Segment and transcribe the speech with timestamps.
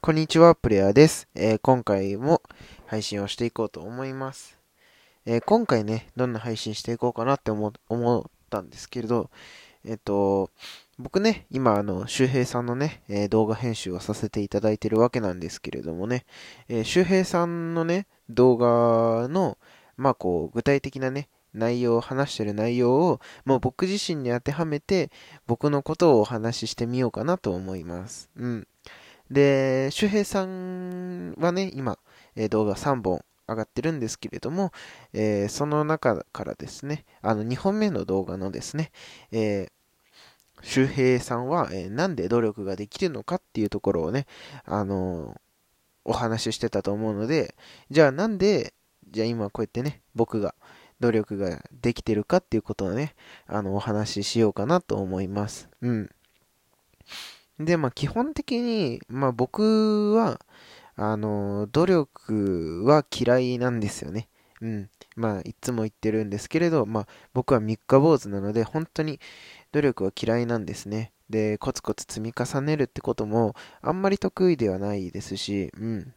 [0.00, 2.40] こんにちは、プレイヤーです、えー、今回も
[2.86, 4.56] 配信をしていこうと思います。
[5.26, 9.28] えー、今回ね、どんな配信していこうかなって思ったんですけれど、
[9.84, 10.50] えっ、ー、と、
[10.98, 16.26] 僕ね、今、あの、周平さんのね、え動画編集をさせていただいてるわけなんですけれどもね、
[16.68, 19.58] え周平さんのね、動画の、
[19.96, 25.10] まあこう、具体的なね、内容を話してる内容をもう僕自身に当てはめて
[25.46, 28.30] 僕のことをお話ししてみようかなと思います。
[28.36, 28.68] うん。
[29.30, 31.98] で、周平さんはね、今、
[32.34, 34.72] え動画3本上がってるんですけれども、
[35.12, 38.92] えー、その中からですね、あの2本目の動画のですね、
[39.32, 44.26] えー、周平さんは、えー、なんで努力ができるのかっていうところをね、
[44.64, 45.38] あのー、
[46.04, 47.54] お話ししてたと思うので、
[47.90, 48.74] じゃあなんで、
[49.10, 50.54] じゃあ今こうやってね、僕が
[51.00, 53.14] 努力ができてるかっていうことをね、
[53.46, 55.68] あの、お話ししようかなと思います。
[55.80, 56.10] うん。
[57.58, 60.40] で、まあ基本的に、まあ僕は、
[60.96, 64.28] あの、努力は嫌いなんですよね。
[64.60, 64.90] うん。
[65.16, 69.20] まあいつも言ってるんですけれど、まあ僕は三日坊主なので、本当に
[69.72, 71.12] 努力は嫌いなんですね。
[71.30, 76.14] で、コツコツ積み重ねるってこともあんまり得意ではないですし、うん。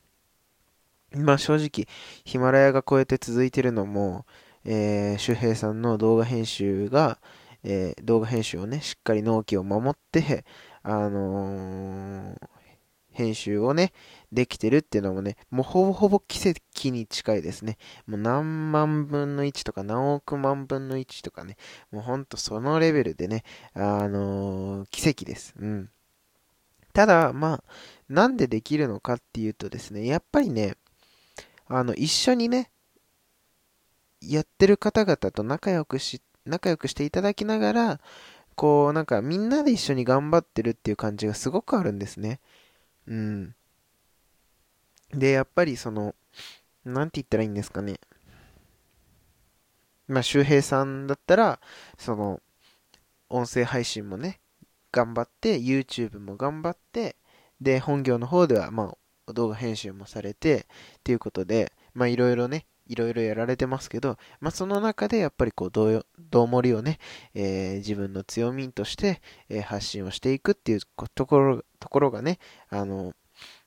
[1.14, 1.88] まあ正直、
[2.24, 4.26] ヒマラヤがこうやって続いてるのも、
[4.64, 7.20] えー、周平さんの動画編集が、
[7.64, 10.46] えー、動画編集をね、しっかり納期を守って、
[10.84, 12.50] あのー、
[13.12, 13.94] 編集をね、
[14.32, 17.78] できてるっていうのもね、もうほぼほぼ奇跡に近いですね。
[18.08, 21.58] もう何万分の1とか何億万分の1とかね、
[21.92, 23.44] もうほんとそのレベルでね、
[23.74, 25.54] あのー、奇跡です。
[25.60, 25.90] うん。
[26.94, 27.64] ただ、まあ、
[28.10, 30.76] なんでできるのかっていうとですね、やっぱりね、
[31.68, 32.72] あの、一緒にね、
[34.22, 38.02] やってる方々と仲良くし、仲良くしていただきながら、
[38.56, 42.40] こう、なんかみんなで一緒に頑張ってるっていう感じがすごくあるんですね。
[43.08, 43.56] うん。
[45.14, 46.16] で、やっぱりその、
[46.86, 48.00] なんて言ったらいいんですかね。
[50.08, 51.60] まあ、周平さんだったら、
[51.98, 52.42] その、
[53.30, 54.42] 音声配信もね、
[54.92, 57.16] 頑張って、YouTube も頑張って、
[57.62, 58.96] で、本業の方では、ま
[59.28, 60.68] あ、動画編集もされて、
[60.98, 67.00] っていうことで、まあ、いろいろね、いろいろやられてますけど、まあ、その中でやっぱりこう、どう、どうもりをね、
[67.34, 70.80] えー、自分の強みとして、えー、発信をしていくっていう
[71.16, 72.38] ところ、ところがね、
[72.70, 73.14] あの、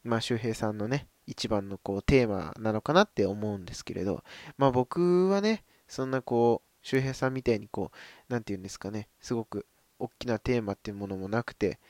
[0.02, 4.22] まあ、周平さんのね、一番のこう、テーマなのかなって思うんですけれど、
[4.58, 7.92] まあ、僕はね、そんなこう、周平さんみたいにこ
[8.28, 9.66] う、なんて言うんですかね、すごく
[9.98, 11.80] 大きなテーマっていうものもなくて、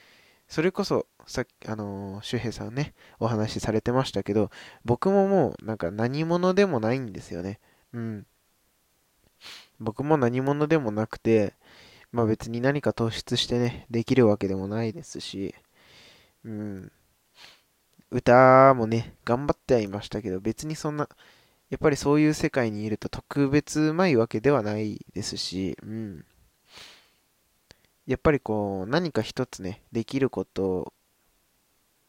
[0.48, 4.50] それこそ、さっき、あのー、周平さんね、お話しされてましたけど、
[4.84, 7.60] 僕ももう、なんか何者でもないんですよね。
[7.92, 8.26] うん。
[9.80, 11.54] 僕も何者でもなくて、
[12.12, 15.54] まあ別に何か突出してね、できるわけでもないですし、
[16.44, 16.92] うん。
[18.10, 21.08] 歌もね、頑張ってはいましたけど、別にそんな、
[21.70, 26.24] やっぱりそういう世界にいると特別うまいわけではないですし、うん。
[28.06, 30.92] やっぱりこう、何か一つね、できること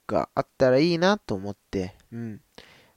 [0.08, 2.42] があったらいいなと思って、うん。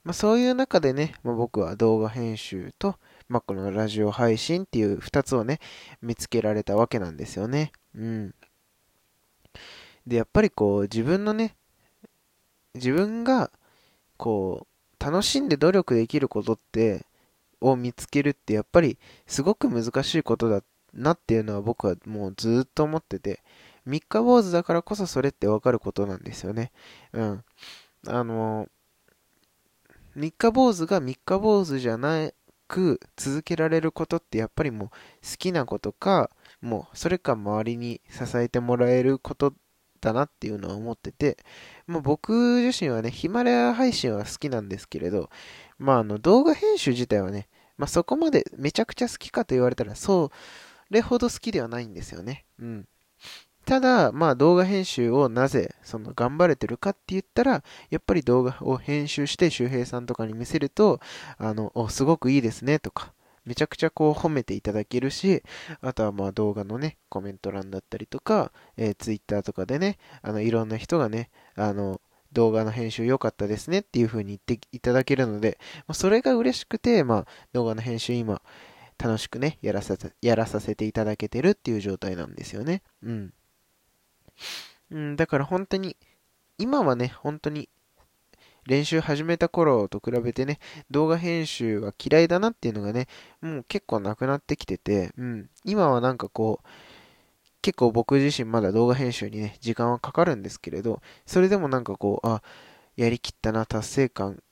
[0.05, 2.97] まあそういう中でね、まあ、僕は動画編集と、
[3.29, 5.61] まあこのラジオ配信っていう二つをね、
[6.03, 7.73] 見つけられたわけなんですよね。
[7.95, 8.35] うん。
[10.07, 11.57] で、やっぱりこう、自分のね、
[12.75, 13.51] 自分が、
[14.17, 14.67] こ
[15.01, 17.07] う、楽しんで努力できることって、
[17.61, 20.63] を見つけるってやっぱりすごく難しいことだ
[20.99, 23.43] なっていうのは僕はもうずっと思ってて、
[23.87, 26.73] 三日坊主だからこそそれってわかることなんですよね。
[27.13, 27.45] うん。
[28.07, 28.69] あの、
[30.15, 32.31] 三日坊主が三日坊主じゃな
[32.67, 39.55] く続けられることってやっぱりもう好きなことか、もうそれか周りに支えてもらえること
[40.01, 41.39] だなっていうのは思ってて、
[41.87, 45.31] もう僕自身はね、ヒマラヤ配信は好きなんですけれど、
[45.79, 50.31] まああの動画編集自体はね、まあそこまでめちゃくちゃ好きかと言われたらそう
[50.91, 52.45] れほど好きではないんですよね。
[52.59, 52.89] うん。
[53.65, 61.01] ただ、まあ動画編集をなぜその頑張れてるかって言ったら、やっぱり動画を編集して周平さんとかに見せると、
[61.37, 63.13] あの、すごくいいですねとか、
[63.45, 65.43] めちゃくちゃこう褒めていただけるし、
[65.83, 72.01] あとはまあ動画のね、コメント欄だったりとか、えー、ツイッターとかでね、あの、いろんな人がね、あの、
[72.33, 78.41] 動画の編集良かったですねっていう風に言っていただけるので、まあ、それが嬉しくて、まあ動画の編集今、
[78.99, 82.83] 楽しくね、やらさやらさせていただけてるっていう状態なんですよね。
[83.03, 83.33] うん。
[84.91, 85.97] うん、だから本当に、
[86.59, 87.69] 今はね、本当に
[88.67, 90.59] 練習始めた頃と比べてね、
[90.91, 93.07] 動画編集は嫌いだなっていうのがね、
[93.41, 96.69] もう結構なくなってきてて、うん、今はなんかこう、
[97.63, 102.43] 結構僕自身まだ動画編集にね、時間はかかるんですけれど、それでもなんかこう、あ、
[102.97, 104.43] やりきったな、達成感、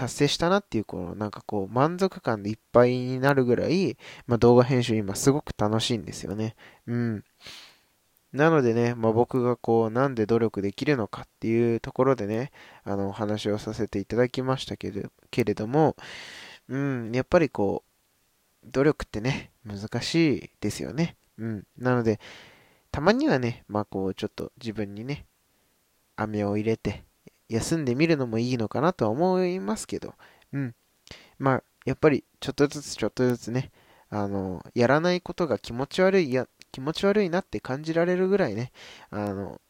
[0.00, 6.56] 達成したなっていう、このなんかこう、満足感でいっぱいになるぐらい、まあ、動画編集今すごく楽しいんですよね。
[6.86, 7.24] うん。
[8.32, 12.50] なのでね、まあ、僕がこう、なんで努力できるのかっていうところでね、
[12.84, 15.96] あの、お話をさせていただきましたけれけれども、
[16.70, 17.84] うん、やっぱりこ
[18.64, 21.16] う、努力ってね、難しいですよね。
[21.36, 21.64] うん。
[21.76, 22.20] なので、
[22.90, 25.26] たまにはね、まあこう、ちょっと自分にね、
[26.16, 27.04] 飴を入れて、
[27.50, 30.14] 休んでみるのもいいのかなとは思いますけど、
[30.52, 30.74] うん。
[31.38, 33.72] まあ、やっぱり、ちょっとずつちょっとずつね、
[34.08, 38.72] あの、やらないことが気持ち悪いや、気持ち悪いなって感じられるぐらいね、
[39.10, 39.60] あの、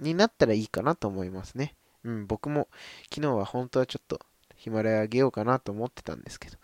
[0.00, 1.76] になったらいいかなと思いますね。
[2.02, 2.68] うん、僕も
[3.04, 4.18] 昨日は本当はちょっと
[4.56, 6.56] ヒマラヤあげようかなと思ってたんですけど、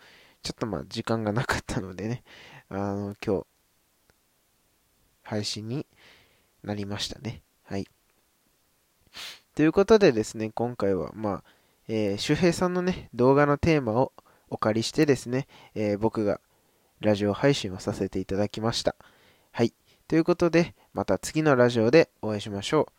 [0.43, 2.23] ちょっとまあ時間がなかったのでね、
[2.67, 3.45] あの、今日、
[5.21, 5.85] 配信に
[6.63, 7.41] なりましたね。
[9.55, 11.43] ということでですね、今回はまあ、
[11.87, 14.13] えー、周平さんのね、動画のテーマを
[14.49, 16.39] お借りしてですね、えー、僕が
[17.01, 18.95] ラジオ配信をさせていただきました。
[19.51, 19.73] はい。
[20.07, 22.98] ということで、また次のラジオでお会いしましょう。